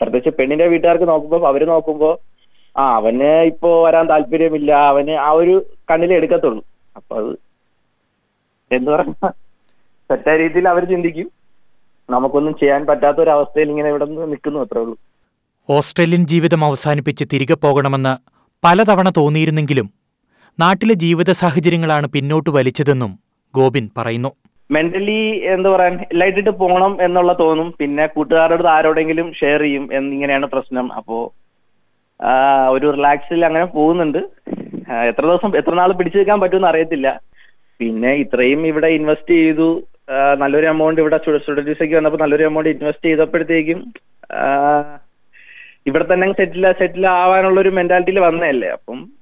പ്രത്യേകിച്ച് 0.00 0.32
പെണ്ണിന്റെ 0.38 0.66
വീട്ടുകാർക്ക് 0.74 1.08
നോക്കുമ്പോൾ 1.12 1.48
അവർ 1.50 1.62
നോക്കുമ്പോൾ 1.72 2.14
ആ 2.76 2.84
അവന് 2.98 3.32
ഇപ്പോ 3.50 3.68
വരാൻ 3.86 4.06
താല്പര്യമില്ല 4.12 4.70
അവന് 4.92 5.14
ആ 5.26 5.28
ഒരു 5.40 5.54
കണ്ണിലെടുക്കത്തുള്ളൂ 5.90 6.62
അപ്പൊ 6.98 7.14
അത് 7.20 7.32
എന്ത് 8.70 8.88
പറഞ്ഞ 8.94 9.14
തെറ്റായ 10.10 10.36
രീതിയിൽ 10.36 10.68
അവർ 10.68 10.84
ചിന്തിക്കും. 10.92 11.28
നമുക്കൊന്നും 12.10 12.54
ചെയ്യാൻ 12.60 12.86
പറ്റാത്ത 12.86 13.18
ഒരു 13.24 13.30
അവസ്ഥയിൽ 13.30 13.68
ഇങ്ങനെ 13.72 13.88
ഇവിടെ 13.88 14.04
നിന്ന് 14.04 14.26
നിൽക്കുന്നു 14.32 14.60
അത്രേ 14.60 14.80
ഉള്ളൂ. 14.80 14.96
ഓസ്ട്രേലിയൻ 15.68 16.26
ജീവിതം 16.26 16.64
അവസാനിപ്പിച്ച് 16.64 17.24
തിരികെ 17.32 17.54
പോകണമെന്ന് 17.54 18.12
പലതവണ 18.64 19.08
തോന്നിയിരുന്നെങ്കിലും 19.16 19.86
നാട്ടിലെ 20.60 20.94
ജീവിത 21.04 21.30
സാഹചര്യങ്ങളാണ് 21.30 22.06
പിന്നോട്ട് 22.06 22.50
വലിച്ചതെന്നും 22.50 23.18
ഗോപിൻ 23.54 23.90
പറയുന്നു. 23.96 24.30
മെന്റലി 24.70 25.18
എന്താ 25.54 25.70
പറയാൻ 25.70 25.96
ലൈറ്റിട്ട് 26.20 26.50
പോകണം 26.50 26.92
എന്നുള്ള 27.04 27.32
തോന്നും. 27.40 27.74
പിന്നെ 27.80 28.06
കൂട്ടുകാരോട് 28.06 28.64
ആരോടെങ്കിലും 28.76 29.32
ഷെയർ 29.40 29.60
ചെയ്യും 29.60 29.84
എന്നിങ്ങനെയാണ് 29.92 30.46
പ്രശ്നം. 30.46 30.92
അപ്പോ 30.92 31.18
ഒരു 32.74 32.86
റിലാക്സിൽ 32.96 33.40
അങ്ങനെ 33.46 33.64
പോകുന്നുണ്ട്. 33.64 34.18
എത്ര 35.10 35.22
ദിവസം 35.26 35.50
എത്ര 35.56 35.74
നാൾ 35.74 35.92
പിടിച്ചു 35.92 36.18
നിൽക്കാൻ 36.18 36.40
പറ്റുമെന്ന് 36.40 36.68
അറിയത്തില്ല. 36.68 37.08
പിന്നെ 37.80 38.12
ഇത്രയും 38.24 38.66
ഇവിടെ 38.66 38.86
ഇൻവെസ്റ്റ് 38.98 39.34
ചെയ്തു. 39.34 39.68
നല്ലൊരു 40.38 40.66
എമൗണ്ട് 40.66 41.00
ഇവിടെ 41.00 41.16
സ്റ്റുഡന്റ് 41.16 41.68
വിസയ്ക്ക് 41.68 41.96
വന്നപ്പോൾ 41.96 42.18
നല്ലൊരു 42.22 42.44
എമൗണ്ട് 42.44 42.68
ഇൻവെസ്റ്റ് 42.68 43.08
ചെയ്തപ്പോഴത്തേക്കും 43.08 43.80
ഇവിടെ 45.86 46.04
തന്നെ 46.12 46.32
സെറ്റിൽ 46.32 46.72
സെറ്റിൽ 46.72 47.06
ആവാനുള്ള 47.06 47.60
ഒരു 47.60 47.68
മെന്റാലിറ്റിയിൽ 47.68 48.18
വന്നതല്ലേ. 48.20 48.68
അപ്പം 48.68 49.12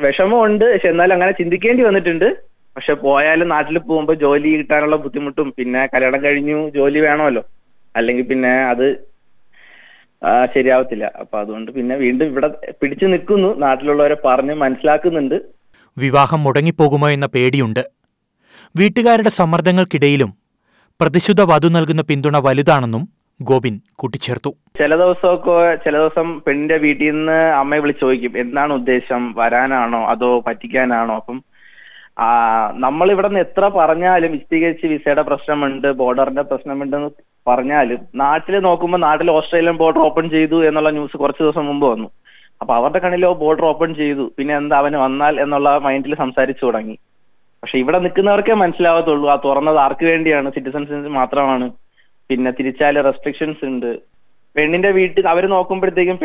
വിഷമമുണ്ട്. 0.00 0.64
പക്ഷെ 0.72 0.88
എന്നാലും 0.88 1.14
അങ്ങനെ 1.14 1.32
ചിന്തിക്കേണ്ടി 1.32 1.82
വന്നിട്ടുണ്ട്. 1.82 2.28
പക്ഷെ 2.76 2.92
പോയാലും 2.92 3.48
നാട്ടിൽ 3.48 3.78
പോകുമ്പോൾ 3.78 4.14
ജോലി 4.14 4.56
കിട്ടാനുള്ള 4.56 4.96
ബുദ്ധിമുട്ടും 4.96 5.54
പിന്നെ 5.58 5.86
കല്യാണം 5.94 6.22
കഴിഞ്ഞു 6.24 6.70
ജോലി 6.70 7.00
വേണമല്ലോ. 7.00 7.42
അല്ലെങ്കിൽ 7.96 8.24
പിന്നെ 8.24 8.52
അത് 8.72 8.86
ശരിയാവത്തില്ല. 10.54 11.04
അപ്പൊ 11.20 11.40
അതുകൊണ്ട് 11.40 11.70
പിന്നെ 11.72 11.96
വീണ്ടും 11.96 12.26
ഇവിടെ 12.26 12.48
പിടിച്ചു 12.82 13.06
നിൽക്കുന്നു. 13.06 13.54
നാട്ടിലുള്ളവരെ 13.58 14.16
പറഞ്ഞ് 14.24 14.54
മനസ്സിലാക്കുന്നുണ്ട്. 14.54 15.36
വിവാഹം 15.98 16.42
മുടങ്ങിപ്പോകുമോ 16.44 17.10
എന്ന 17.10 17.26
പേടിയുണ്ട്. 17.26 17.82
വീട്ടുകാരുടെ 18.78 19.30
സമ്മർദ്ദങ്ങൾക്കിടയിലും 19.38 20.30
പ്രതിശുദ്ധ 21.00 21.42
വധു 21.50 21.68
നൽകുന്ന 21.74 22.02
പിന്തുണ 22.08 22.36
വലുതാണെന്നും 22.46 23.02
ഗോപിൻ 23.40 23.74
കൂട്ടിച്ചേർത്തു. 24.00 24.50
ചില 24.80 24.92
ദിവസമൊക്കെ 25.02 25.54
ചില 25.84 25.94
ദിവസം 25.98 26.28
പെണ്ണിന്റെ 26.46 26.76
വീട്ടിൽ 26.84 27.10
നിന്ന് 27.10 27.38
അമ്മയെ 27.60 27.82
വിളിച്ച് 27.84 28.02
ചോദിക്കും 28.04 28.38
എന്താണ് 28.38 28.72
ഉദ്ദേശം? 28.72 29.22
വരാനാണോ? 29.38 30.00
അതോ 30.12 30.30
പറ്റിക്കാനാണോ? 30.46 31.14
അപ്പം 31.20 31.38
നമ്മൾ 32.84 33.06
ഇവിടെ 33.14 33.28
നിന്ന് 33.28 33.44
എത്ര 33.46 33.68
പറഞ്ഞാലും 33.78 34.32
വിശദീകരിച്ച് 34.32 34.86
വിസയുടെ 34.94 35.22
പ്രശ്നമുണ്ട് 35.30 35.88
ബോർഡറിന്റെ 36.00 36.44
പ്രശ്നമുണ്ട് 36.50 36.94
എന്ന് 36.96 37.10
പറഞ്ഞാലും 37.50 38.02
നാട്ടിൽ 38.24 38.54
നോക്കുമ്പോൾ 38.68 39.00
നാട്ടിൽ 39.06 39.30
ഓസ്ട്രേലിയൻ 39.38 39.76
ബോർഡർ 39.82 40.02
ഓപ്പൺ 40.08 40.26
ചെയ്തു 40.36 40.58
എന്നുള്ള 40.68 40.90
ന്യൂസ് 40.98 41.16
കുറച്ച് 41.22 41.42
ദിവസം 41.46 41.66
മുമ്പ് 41.70 41.86
വന്നു. 41.92 42.08
അപ്പൊ 42.60 42.72
അവരുടെ 42.80 43.00
കണ്ണിലോ 43.04 43.32
ബോർഡർ 43.42 43.64
ഓപ്പൺ 43.72 43.90
ചെയ്തു. 44.02 44.24
പിന്നെ 44.38 44.52
എന്താ 44.56 44.76
അവന് 44.82 44.98
വന്നാൽ 45.06 45.34
എന്നുള്ള 45.44 45.70
മൈൻഡിൽ 45.86 46.14
സംസാരിച്ചു 46.22 46.64
തുടങ്ങി. 46.66 46.96
പക്ഷെ 47.64 47.78
ഇവിടെ 47.78 47.98
നിൽക്കുന്നവർക്കേ 47.98 48.54
മനസ്സിലാവത്തുള്ളൂ. 48.62 49.26
ആ 49.30 49.34
തുറന്നത് 49.44 49.78
ആർക്ക് 49.82 50.04
വേണ്ടിയാണ്? 50.04 50.48
സിറ്റിസൺസിന് 50.54 51.12
മാത്രമാണ്. 51.18 51.66
പിന്നെ 52.30 52.50
തിരിച്ചാൽ 52.50 52.96
റെസ്ട്രിക്ഷൻസ് 53.06 53.64
ഉണ്ട്. 53.64 53.88
പെണ്ണിന്റെ 54.56 54.90
വീട്ടിൽ 54.96 55.28
അവർ 55.28 55.44
നോക്കുമ്പോഴത്തേക്കും 55.52 56.18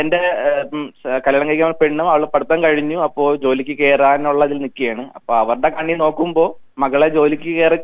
എന്റെ 0.00 0.20
കല്യാണം 1.26 1.48
കഴിക്കാൻ 1.48 1.72
പെണ്ണും 1.80 2.10
അവൾ 2.10 2.24
പഠിത്തം 2.24 2.62
കഴിഞ്ഞു. 2.62 2.98
അപ്പോ 3.06 3.36
ജോലിക്ക് 3.44 3.78
കയറാനുള്ളതിൽ 3.78 4.58
നിൽക്കുകയാണ്. 4.64 5.06
അപ്പൊ 5.14 5.34
അവരുടെ 5.36 5.68
കണ്ണി 5.68 5.94
നോക്കുമ്പോ 6.02 6.44
മകളെ 6.78 7.08
ജോലിക്ക് 7.16 7.56
കയറി 7.56 7.78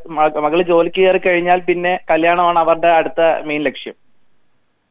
മകൾ 0.45 0.63
ജോലിക്ക് 0.73 1.01
കയറി 1.01 1.19
കഴിഞ്ഞാൽ 1.19 1.63
പിന്നെ 1.71 2.01
കല്യാണമാണ് 2.11 2.59
അവരുടെ 2.59 2.93
അടുത്ത 2.99 3.21
മെയിൻ 3.45 3.63
ലക്ഷ്യം. 3.63 3.97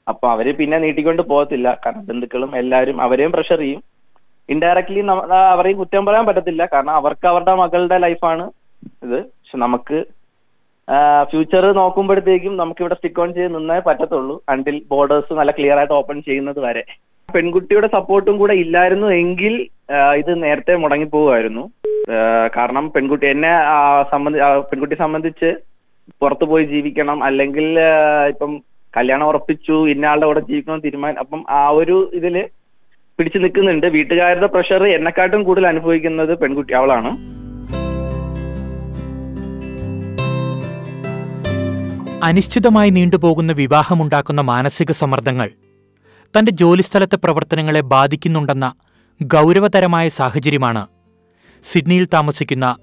അപ്പൊ 0.07 0.27
അവർ 0.31 0.55
പിന്നെ 0.57 0.77
നീട്ടിക്കൊണ്ട് 0.85 1.21
പോകത്തില്ല. 1.21 1.77
കാരണം 1.85 2.05
ബന്ധുക്കളും 2.05 2.57
എല്ലാവരും 2.57 3.01
അവരെയും 3.01 3.31
പ്രഷർ 3.31 3.59
ചെയ്യും. 3.65 3.83
ഇൻഡയറക്ട്ലി 4.53 5.01
അവരെയും 5.55 5.79
കുറ്റം 5.81 6.05
പറയാൻ 6.07 6.25
പറ്റത്തില്ല. 6.29 6.63
കാരണം 6.73 6.93
അവർക്ക് 6.99 7.25
അവരുടെ 7.31 7.53
മകളുടെ 7.61 7.97
ലൈഫാണ് 8.05 8.45
ഇത്. 9.05 9.19
പക്ഷെ 9.39 9.57
നമുക്ക് 9.65 9.97
ഫ്യൂച്ചർ 11.31 11.63
നോക്കുമ്പോഴത്തേക്കും 11.79 12.53
നമുക്ക് 12.61 12.81
ഇവിടെ 12.83 12.95
സ്റ്റിക്ക് 12.99 13.21
ഓൺ 13.23 13.29
ചെയ്ത് 13.35 13.51
നിന്നേ 13.55 13.77
പറ്റത്തുള്ളൂ. 13.87 14.35
അണ്ടിൽ 14.53 14.77
ബോർഡേഴ്സ് 14.93 15.33
നല്ല 15.39 15.51
ക്ലിയർ 15.57 15.77
ആയിട്ട് 15.81 15.95
ഓപ്പൺ 15.99 16.17
ചെയ്യുന്നത് 16.27 16.59
വരെ. 16.67 16.83
പെൺകുട്ടിയുടെ 17.29 17.87
സപ്പോർട്ടും 17.95 18.35
കൂടെ 18.41 18.53
ഇല്ലായിരുന്നു 18.63 19.07
എങ്കിൽ 19.21 19.55
ഇത് 20.21 20.31
നേരത്തെ 20.43 20.73
മുടങ്ങി 20.83 21.07
പോകുമായിരുന്നു 21.15 21.63
കാരണം 22.55 22.85
പെൺകുട്ടി 22.95 23.25
എന്നെ 23.33 23.51
സംബന്ധി 24.13 24.39
ആ, 24.45 24.49
പെൺകുട്ടിയെ 24.71 24.99
സംബന്ധിച്ച് 25.03 25.49
പുറത്തു 26.21 26.45
പോയി 26.51 26.65
ജീവിക്കണം. 26.73 27.17
അല്ലെങ്കിൽ 27.27 27.67
ഇപ്പം 28.33 28.51
കല്യാണം 28.93 29.27
ഉറപ്പിച്ചു 29.31 29.75
ഇന്നയാളുടെ 29.93 30.27
കൂടെ 30.29 30.41
ജീവിക്കണം 30.49 30.83
തീരുമാനം. 30.85 31.19
അപ്പം 31.23 31.41
ആ 31.59 31.61
ഒരു 31.81 31.97
ഇതിൽ 32.19 32.35
പിടിച്ചു 33.19 33.39
നിൽക്കുന്നുണ്ട്. 33.39 33.85
വീട്ടുകാരുടെ 33.85 34.47
പ്രഷർ 34.47 34.83
എന്നെക്കാട്ടും 34.83 35.43
കൂടുതൽ 35.43 35.67
അനുഭവിക്കുന്നത് 35.67 36.39
പെൺകുട്ടി 36.39 36.73
അവളാണ്. 36.73 37.11
അനിശ്ചിതമായി 42.23 42.89
നീണ്ടുപോകുന്ന 42.89 43.51
വിവാഹമുണ്ടാക്കുന്ന 43.53 44.41
മാനസിക 44.41 44.91
സമ്മർദ്ദങ്ങൾ 44.91 45.49
തന്റെ 46.37 46.51
ജോലിസ്ഥലത്തെ 46.51 47.15
പ്രവർത്തനങ്ങളെ 47.15 47.81
ബാധിക്കുന്നുണ്ടെന്ന 47.81 48.67
ഗൗരവതരമായ 49.21 50.09
സാഹചര്യമാണ് 50.09 50.87
സിഡ്നിയിൽ 51.63 52.07
താമസിക്കുന്ന 52.13 52.75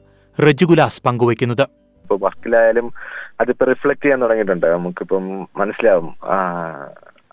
റജുഗുലാസ് 0.49 1.03
പങ്കുവയ്ക്കുന്നത്. 1.03 1.63
ഇപ്പൊ 2.05 2.17
വർക്കിലായാലും 2.23 2.93
അതിപ്പോ 3.41 3.67
റിഫ്ലക്ട് 3.67 4.05
ചെയ്യാൻ 4.05 4.23
തുടങ്ങിയിട്ടുണ്ട്. 4.23 4.67
നമുക്കിപ്പം 4.67 5.49
മനസ്സിലാവും. 5.57 6.15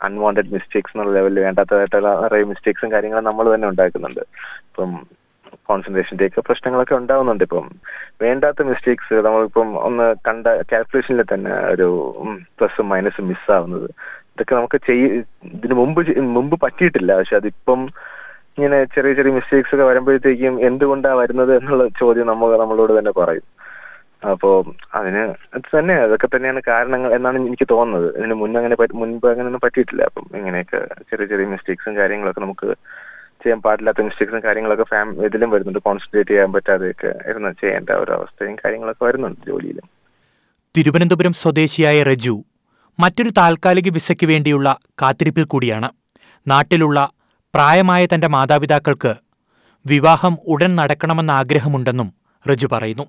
അൺവാണ്ടഡ് 0.08 0.54
മിസ്റ്റേക്സ് 0.56 0.94
എന്നുള്ള 0.96 1.14
ലെവലിൽ 1.18 1.40
വേണ്ടാത്തതായിട്ടുള്ള 1.48 2.10
നിറയെ 2.24 2.46
മിസ്റ്റേക്സും 2.52 2.94
കാര്യങ്ങളും 2.94 3.28
നമ്മൾ 3.30 3.48
തന്നെ 3.54 3.68
ഉണ്ടാക്കുന്നുണ്ട്. 3.72 4.24
ഇപ്പം 4.70 4.92
കോൺസെൻട്രേഷന്റെ 5.70 6.28
ഒക്കെ 6.30 6.42
പ്രശ്നങ്ങളൊക്കെ 6.48 6.96
ഉണ്ടാവുന്നുണ്ട്. 7.02 7.44
ഇപ്പം 7.48 7.66
വേണ്ടാത്ത 8.24 8.62
മിസ്റ്റേക്സ് 8.72 9.16
നമ്മളിപ്പം 9.28 9.70
ഒന്ന് 9.88 10.08
കണ്ട 10.28 10.48
കാൽക്കുലേഷനിൽ 10.72 11.24
തന്നെ 11.34 11.54
ഒരു 11.74 11.88
പ്ലസും 12.60 12.88
മൈനസും 12.94 13.28
മിസ്സാവുന്നത് 13.32 13.88
ഇതൊക്കെ 14.34 14.54
നമുക്ക് 14.60 14.80
ചെയ്യ 14.90 15.08
ഇതിന് 15.56 15.76
മുമ്പ് 15.82 16.02
മുമ്പ് 16.38 16.56
പറ്റിയിട്ടില്ല. 16.66 17.12
പക്ഷെ 17.20 17.36
അതിപ്പം 17.42 17.82
ഇങ്ങനെ 18.58 18.78
ചെറിയ 18.96 19.12
ചെറിയ 19.18 19.34
മിസ്റ്റേക്സ് 19.38 19.74
ഒക്കെ 19.76 19.86
വരുമ്പോഴത്തേക്കും 19.90 20.56
എന്തുകൊണ്ടാണ് 20.70 21.20
വരുന്നത് 21.22 21.52
എന്നുള്ള 21.60 21.84
ചോദ്യം 22.02 22.28
നമ്മൾ 22.32 22.50
നമ്മളോട് 22.64 22.94
തന്നെ 22.98 23.14
പറയും. 23.22 23.46
അപ്പോ 24.32 24.76
അതിന് 24.94 25.22
അത് 25.54 25.80
തന്നെ 25.80 25.94
അതൊക്കെ 25.94 26.28
തന്നെയാണ് 26.28 26.62
കാരണങ്ങൾ 26.68 27.14
എന്നാണ് 27.14 27.38
എനിക്ക് 27.48 27.68
തോന്നുന്നത്. 27.72 28.18
ഇതിന് 28.18 28.34
മുന്നേ 28.34 28.60
അങ്ങനെ 28.60 28.76
മുൻപ് 28.94 29.28
അങ്ങനെ 29.28 29.46
ഒന്നും 29.46 29.62
പറ്റിയിട്ടില്ല. 29.64 30.04
അപ്പം 30.04 30.26
ഇങ്ങനെയൊക്കെ 30.36 30.88
ചെറിയ 31.12 31.26
ചെറിയ 31.26 31.46
മിസ്റ്റേക്സും 31.46 31.98
കാര്യങ്ങളൊക്കെ 31.98 32.42
നമുക്ക് 32.42 32.76
ചെയ്യാൻ 33.44 33.62
പാടില്ലാത്ത 33.62 34.02
മിസ്റ്റേക്സും 34.02 34.44
കാര്യങ്ങളൊക്കെ 34.44 34.84
ഫാം 34.84 35.26
ഇതിലും 35.26 35.50
വരുന്നുണ്ട്. 35.50 35.80
കോൺസെൻട്രേറ്റ് 35.80 36.30
ചെയ്യാൻ 36.30 36.54
പറ്റാതെയൊക്കെ 36.54 37.30
ഇരുന്ന് 37.30 37.52
ചെയ്യേണ്ട 37.62 37.90
ഒരു 37.90 38.12
അവസ്ഥയും 38.12 38.56
കാര്യങ്ങളൊക്കെ 38.56 39.06
വരുന്നുണ്ട് 39.06 39.42
ജോലിയിലും. 39.48 39.90
തിരുവനന്തപുരം 40.78 41.34
സ്വദേശിയായ 41.34 42.04
റജു 42.04 42.44
മറ്റൊരു 43.00 43.30
താൽക്കാലിക 43.30 43.90
വിസയ്ക്ക് 43.94 44.26
വേണ്ടിയുള്ള 44.26 44.78
കാത്തിരിപ്പിൽ 45.02 45.44
കൂടിയാണ്. 45.44 45.90
നാട്ടിലുള്ള 46.48 47.10
പ്രായമായ 47.56 48.06
തന്റെ 48.06 48.28
മാതാപിതാക്കൾക്ക് 48.28 49.16
വിവാഹം 49.86 50.38
ഉടൻ 50.48 50.76
നടക്കണമെന്ന 50.76 51.32
ആഗ്രഹമുണ്ടെന്നും 51.32 52.14
റജു 52.50 52.68
പറയുന്നു. 52.72 53.04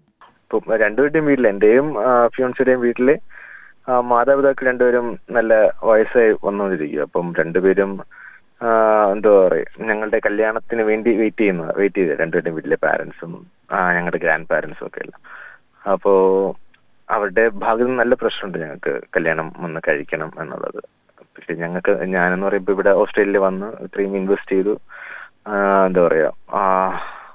ഇപ്പം 0.45 0.73
രണ്ടുപേരുടെയും 0.85 1.27
വീട്ടിൽ 1.31 1.47
എന്റെയും 1.53 1.87
ഫിയോൺസിയുടെയും 2.35 2.83
വീട്ടിൽ 2.87 3.09
മാതാപിതാക്കൾ 4.11 4.65
രണ്ടുപേരും 4.71 5.07
നല്ല 5.37 5.53
വയസ്സായി 5.91 6.33
വന്നുകൊണ്ടിരിക്കുക. 6.47 7.03
അപ്പം 7.09 7.27
രണ്ടുപേരും 7.41 7.91
എന്തോ 9.15 9.31
പറയുക 9.45 9.87
ഞങ്ങളുടെ 9.89 10.19
കല്യാണത്തിന് 10.27 10.83
വേണ്ടി 10.91 11.11
വെയിറ്റ് 11.21 11.43
ചെയ്യുന്ന 11.43 11.65
വെയിറ്റ് 11.79 12.01
ചെയ്ത 12.01 12.15
രണ്ടുപേരുടെയും 12.23 12.57
വീട്ടിലെ 12.59 12.79
പാരന്റ്സും 12.87 13.33
ഞങ്ങളുടെ 13.97 14.21
ഗ്രാൻഡ് 14.25 14.49
പാരന്റ്സും 14.53 14.87
ഒക്കെ 14.89 15.01
എല്ലാം 15.05 15.21
അപ്പോ 15.85 16.13
അവരുടെ 17.09 17.45
ഭാഗത്ത് 17.65 17.87
നിന്ന് 17.87 18.01
നല്ല 18.03 18.15
പ്രശ്നമുണ്ട് 18.23 18.59
ഞങ്ങൾക്ക് 18.65 18.93
കല്യാണം 19.17 19.49
ഒന്ന് 19.67 19.81
കഴിക്കണം 19.89 20.31
എന്നുള്ളത്. 20.43 20.81
പക്ഷെ 21.35 21.55
ഞങ്ങൾക്ക് 21.63 21.93
ഞാനെന്ന് 22.15 22.47
പറയുമ്പോൾ 22.49 22.75
ഇവിടെ 22.77 22.93
ഓസ്ട്രേലിയയിൽ 23.03 23.39
വന്ന് 23.49 23.69
ഇത്രയും 23.87 24.17
ഇൻവെസ്റ്റ് 24.21 24.55
ചെയ്തു 24.57 24.75
എന്താ 25.87 26.03
പറയാ 26.07 26.31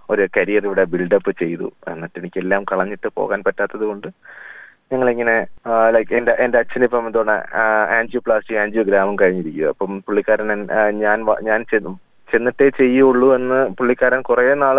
ഒരു 0.09 0.27
കരിയർ 0.37 0.65
ഇവിടെ 0.65 0.83
ബിൽഡപ്പ് 0.83 1.31
ചെയ്തു. 1.39 1.71
എന്നിട്ട് 1.87 2.19
എനിക്ക് 2.19 2.39
എല്ലാം 2.39 2.63
കളഞ്ഞിട്ട് 2.63 3.07
പോകാൻ 3.15 3.43
പറ്റാത്തത് 3.47 3.85
കൊണ്ട് 3.85 4.07
ഞങ്ങളിങ്ങനെ 4.93 5.35
ലൈക്ക് 5.89 6.13
എന്റെ 6.15 6.35
എന്റെ 6.39 6.57
അച്ഛൻ 6.57 6.83
ഇപ്പം 6.83 7.07
എന്താണ് 7.07 7.35
ആൻജിയോപ്ലാസ്റ്റി 7.97 8.55
ആൻജിയോഗ്രാമും 8.55 9.15
കഴിഞ്ഞിരിക്കുക 9.21 9.67
അപ്പം 9.67 10.03
പുള്ളിക്കാരൻ 10.07 10.67
ഞാൻ 10.99 11.25
ഞാൻ 11.41 11.65
ചെന്നു 11.71 11.93
ചെന്നിട്ടേ 12.33 12.69
ചെയ്യുള്ളൂ 12.69 13.35
എന്ന് 13.35 13.69
പുള്ളിക്കാരൻ 13.69 14.21
കുറെ 14.21 14.53
നാൾ 14.53 14.77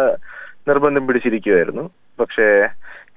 നിർബന്ധം 0.69 1.07
പിടിച്ചിരിക്കുവായിരുന്നു. 1.07 1.85
പക്ഷേ 2.21 2.47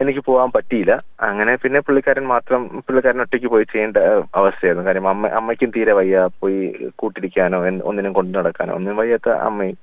എനിക്ക് 0.01 0.20
പോകാൻ 0.20 0.50
പറ്റിയില്ല. 0.55 0.93
അങ്ങനെ 1.22 1.55
പിന്നെ 1.55 1.79
പുള്ളിക്കാരൻ 1.79 2.25
മാത്രം 2.25 2.62
പുള്ളിക്കാരൻ 2.88 3.22
ഒറ്റയ്ക്ക് 3.22 3.48
പോയി 3.48 3.63
ചെയ്യേണ്ട 3.63 3.98
അവസ്ഥയായിരുന്നു. 4.36 4.88
കാര്യം 4.88 5.08
അമ്മ 5.08 5.27
അമ്മയ്ക്കും 5.39 5.72
തീരെ 5.75 5.93
വയ്യ. 5.93 6.27
പോയി 6.39 6.91
കൂട്ടിരിക്കാനോ 6.96 7.60
ഒന്നിനും 7.84 8.13
കൊണ്ടു 8.13 8.38
നടക്കാനോ 8.38 8.75
ഒന്നിനും 8.75 8.98
വയ്യാത്ത 8.98 9.29
അമ്മയും 9.29 9.77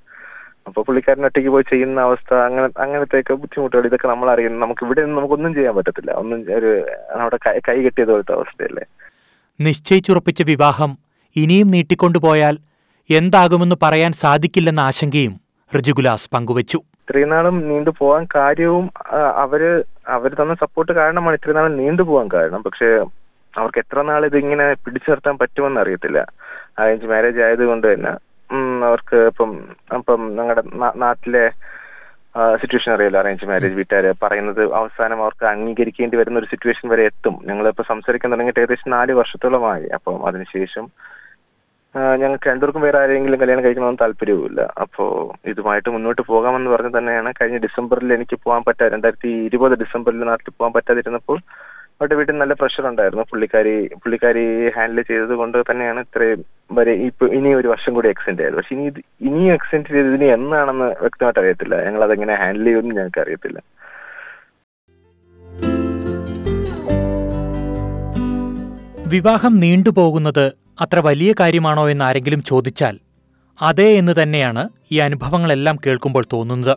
അപ്പൊ 0.67 0.81
പുള്ളിക്കാരൻ 0.87 1.26
ഒറ്റയ്ക്ക് 1.29 1.50
പോയി 1.55 1.64
ചെയ്യുന്ന 1.71 2.00
അവസ്ഥ 2.09 2.31
അങ്ങനെ 2.47 2.67
അങ്ങനത്തെയൊക്കെ 2.85 3.35
ബുദ്ധിമുട്ടുകൾ 3.43 3.87
ഇതൊക്കെ 3.88 4.09
നമ്മൾ 4.12 4.29
അറിയുന്നു 4.33 4.59
നമുക്ക് 4.64 4.83
ഇവിടെ 4.87 5.00
നിന്ന് 5.05 5.17
നമുക്കൊന്നും 5.19 5.55
ചെയ്യാൻ 5.59 5.75
പറ്റത്തില്ല. 5.79 6.11
ഒന്നും 6.23 6.40
ഒരു 6.59 6.71
നമ്മുടെ 7.21 7.38
കൈ 7.47 7.55
കൈ 7.69 7.76
കെട്ടിയത് 7.87 8.12
പോലത്തെ 8.14 8.35
അവസ്ഥയല്ലേ? 8.38 8.85
നിശ്ചയിച്ചുറപ്പിച്ച 9.61 10.43
വിവാഹം 10.52 10.93
ഇനിയും 11.37 11.69
നീട്ടിക്കൊണ്ടുപോയാൽ 11.75 12.57
എന്താകുമെന്ന് 13.11 13.76
പറയാൻ 13.85 14.12
സാധിക്കില്ലെന്ന 14.23 14.81
ആശങ്കയും 14.90 15.35
ഋജുഗുലാസ് 15.73 16.31
പങ്കുവച്ചു. 16.35 16.79
ഇത്രയും 17.02 17.31
നാളും 17.35 17.57
നീണ്ടു 17.69 17.90
പോകാൻ 17.99 18.25
കാര്യവും 18.35 18.87
അവർ 19.45 19.62
അവർ 20.17 20.31
തന്ന 20.40 20.55
സപ്പോർട്ട് 20.64 20.93
കാരണമാണ് 21.00 21.37
ഇത്രയും 21.38 21.59
നാളും 21.59 21.76
നീണ്ടു 21.83 22.02
പോകാൻ 22.11 22.29
കാരണം. 22.35 22.61
പക്ഷെ 22.67 22.88
അവർക്ക് 23.55 23.81
എത്ര 23.83 24.02
നാൾ 24.11 24.23
ഇതിങ്ങനെ 24.31 24.67
പിടിച്ചു 24.85 25.09
നിർത്താൻ 25.11 25.37
പറ്റുമെന്ന് 25.38 25.81
അറിയത്തില്ല. 25.85 26.21
അറേഞ്ച് 26.81 27.07
മാരേജ് 27.12 27.40
ആയതുകൊണ്ട് 27.47 27.87
തന്നെ. 27.93 28.12
അവർക്ക് 28.83 29.16
ഇപ്പം 29.16 29.50
ഇപ്പം 29.99 30.37
ഞങ്ങളുടെ 30.37 30.62
നാട്ടിലെ 30.97 31.45
സിറ്റുവേഷൻ 32.61 32.92
അറിയാലോ 32.92 33.19
അറേഞ്ച് 33.19 33.47
മാരേജ് 33.47 33.75
വീട്ടുകാര് 33.75 34.14
പറയുന്നത് 34.23 34.61
അവസാനം 34.73 35.23
അവർക്ക് 35.23 35.47
അംഗീകരിക്കേണ്ടി 35.47 36.16
വരുന്ന 36.16 36.38
ഒരു 36.38 36.50
സിറ്റുവേഷൻ 36.50 36.88
വരെ 36.88 37.04
എത്തും. 37.04 37.37
ഞങ്ങളിപ്പോ 37.45 37.85
സംസാരിക്കാൻ 37.88 38.33
തുടങ്ങിയിട്ട് 38.33 38.61
ഏകദേശം 38.61 38.90
നാല് 38.90 39.12
വർഷത്തോളമായി. 39.12 39.87
അപ്പം 39.88 40.26
അതിനുശേഷം 40.26 40.87
ഞങ്ങൾക്ക് 41.95 42.49
രണ്ടുപേർക്കും 42.49 42.83
വേറെ 42.83 42.99
ആരെങ്കിലും 42.99 43.40
കല്യാണം 43.40 43.64
കഴിക്കണമെന്ന് 43.64 44.02
താല്പര്യവുമില്ല. 44.02 44.61
അപ്പോ 44.80 45.04
ഇതുമായിട്ട് 45.47 45.90
മുന്നോട്ട് 45.90 46.23
പോകാമെന്ന് 46.23 46.71
പറഞ്ഞു 46.71 46.99
തന്നെയാണ് 46.99 47.33
കഴിഞ്ഞ 47.40 47.57
ഡിസംബറിൽ 47.57 48.14
എനിക്ക് 48.14 48.38
പോകാൻ 48.45 48.62
പറ്റാ 48.66 48.88
രണ്ടായിരത്തി 48.88 49.28
ഇരുപത് 49.28 49.75
ഡിസംബറിൽ 49.78 50.25
നാട്ടിൽ 50.25 50.50
പോകാൻ 50.50 50.73
പറ്റാതിരുന്നപ്പോൾ 50.73 51.38
അവരുടെ 52.00 52.16
വീട്ടിൽ 52.19 52.37
നല്ല 52.40 52.54
പ്രഷർ 52.61 52.85
ഉണ്ടായിരുന്നു. 52.90 53.25
പുള്ളിക്കാരി 53.30 53.73
പുള്ളിക്കാരി 54.02 54.45
ഹാൻഡിൽ 54.76 55.00
ചെയ്തത് 55.09 55.35
കൊണ്ട് 55.40 55.57
തന്നെയാണ് 55.71 56.00
ഇത്രയും 56.07 56.40
വരെ 56.76 56.92
ഇപ്പൊ 57.09 57.25
ഇനി 57.38 57.50
ഒരു 57.59 57.69
വർഷം 57.73 57.92
കൂടി 57.97 58.09
എക്സെൻഡ് 58.12 58.40
ചെയ്തത് 58.42 58.57
പക്ഷെ 58.59 58.73
ഇനി 58.76 58.85
ഇത് 58.90 59.00
ഇനിയും 59.28 59.52
എക്സ്റ്റെൻഡ് 59.57 59.92
ചെയ്തത് 59.97 60.14
ഇനി 60.19 60.28
എന്നാണെന്ന് 60.37 60.88
വ്യക്തമായിട്ട് 61.02 61.40
അറിയത്തില്ല. 61.42 61.75
ഞങ്ങൾ 61.87 62.04
അതെങ്ങനെ 62.07 62.35
ഹാൻഡിൽ 62.42 62.64
ചെയ്യുമെന്ന് 62.69 62.97
ഞങ്ങൾക്ക് 63.00 63.21
അറിയത്തില്ല. 63.25 63.59
വിവാഹം 69.14 69.52
നീണ്ടുപോകുന്നത് 69.66 70.45
അത്ര 70.85 70.99
വലിയ 71.11 71.30
കാര്യമാണോ 71.40 71.87
എന്ന് 71.92 72.04
ആരെങ്കിലും 72.09 72.42
ചോദിച്ചാൽ 72.52 72.97
അതെ 73.69 73.88
എന്ന് 74.00 74.12
തന്നെയാണ് 74.23 74.62
ഈ 74.95 74.99
അനുഭവങ്ങളെല്ലാം 75.07 75.76
കേൾക്കുമ്പോൾ 75.85 76.25
തോന്നുന്നത്. 76.35 76.75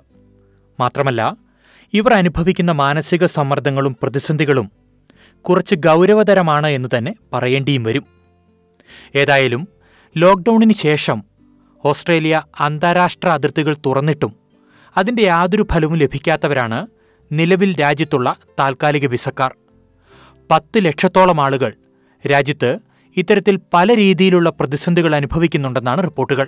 മാത്രമല്ല 0.80 1.22
ഇവർ 1.94 2.12
അനുഭവിക്കുന്ന 2.22 2.72
മാനസിക 2.86 3.26
സമ്മർദ്ദങ്ങളും 3.40 3.94
പ്രതിസന്ധികളും 4.02 4.68
കുറച്ച് 5.46 5.76
ഗൗരവതരമാണ് 5.76 6.68
എന്ന് 6.68 6.90
തന്നെ 6.98 7.16
പറയേണ്ടിയും 7.34 7.84
വരും. 7.84 8.06
ഏതായാലും 9.16 9.68
ലോക്ക്ഡൗണിന് 10.18 10.74
ശേഷം 10.74 11.24
ഓസ്ട്രേലിയ 11.86 12.42
അന്താരാഷ്ട്ര 12.60 13.30
അതിർത്തികൾ 13.30 13.76
തുറന്നിട്ടും 13.86 14.36
അതിന്റെ 14.98 15.24
യാതൊരു 15.24 15.66
ഫലവും 15.72 15.96
ലഭിക്കാത്തവരാണ് 15.96 16.88
നിലവിൽ 17.32 17.80
രാജ്യത്തുള്ള 17.80 18.36
താൽക്കാലിക 18.60 19.08
വിസക്കാർ. 19.08 19.56
പത്ത് 20.52 20.78
ലക്ഷത്തോളം 20.78 21.42
ആളുകൾ 21.42 21.74
രാജ്യത്ത് 22.32 22.80
ഇത്തരത്തിൽ 23.18 23.60
പല 23.74 23.96
രീതിയിലുള്ള 23.96 24.50
പ്രതിസന്ധികൾ 24.50 25.16
അനുഭവിക്കുന്നുണ്ടെന്നാണ് 25.16 26.04
റിപ്പോർട്ടുകൾ. 26.04 26.48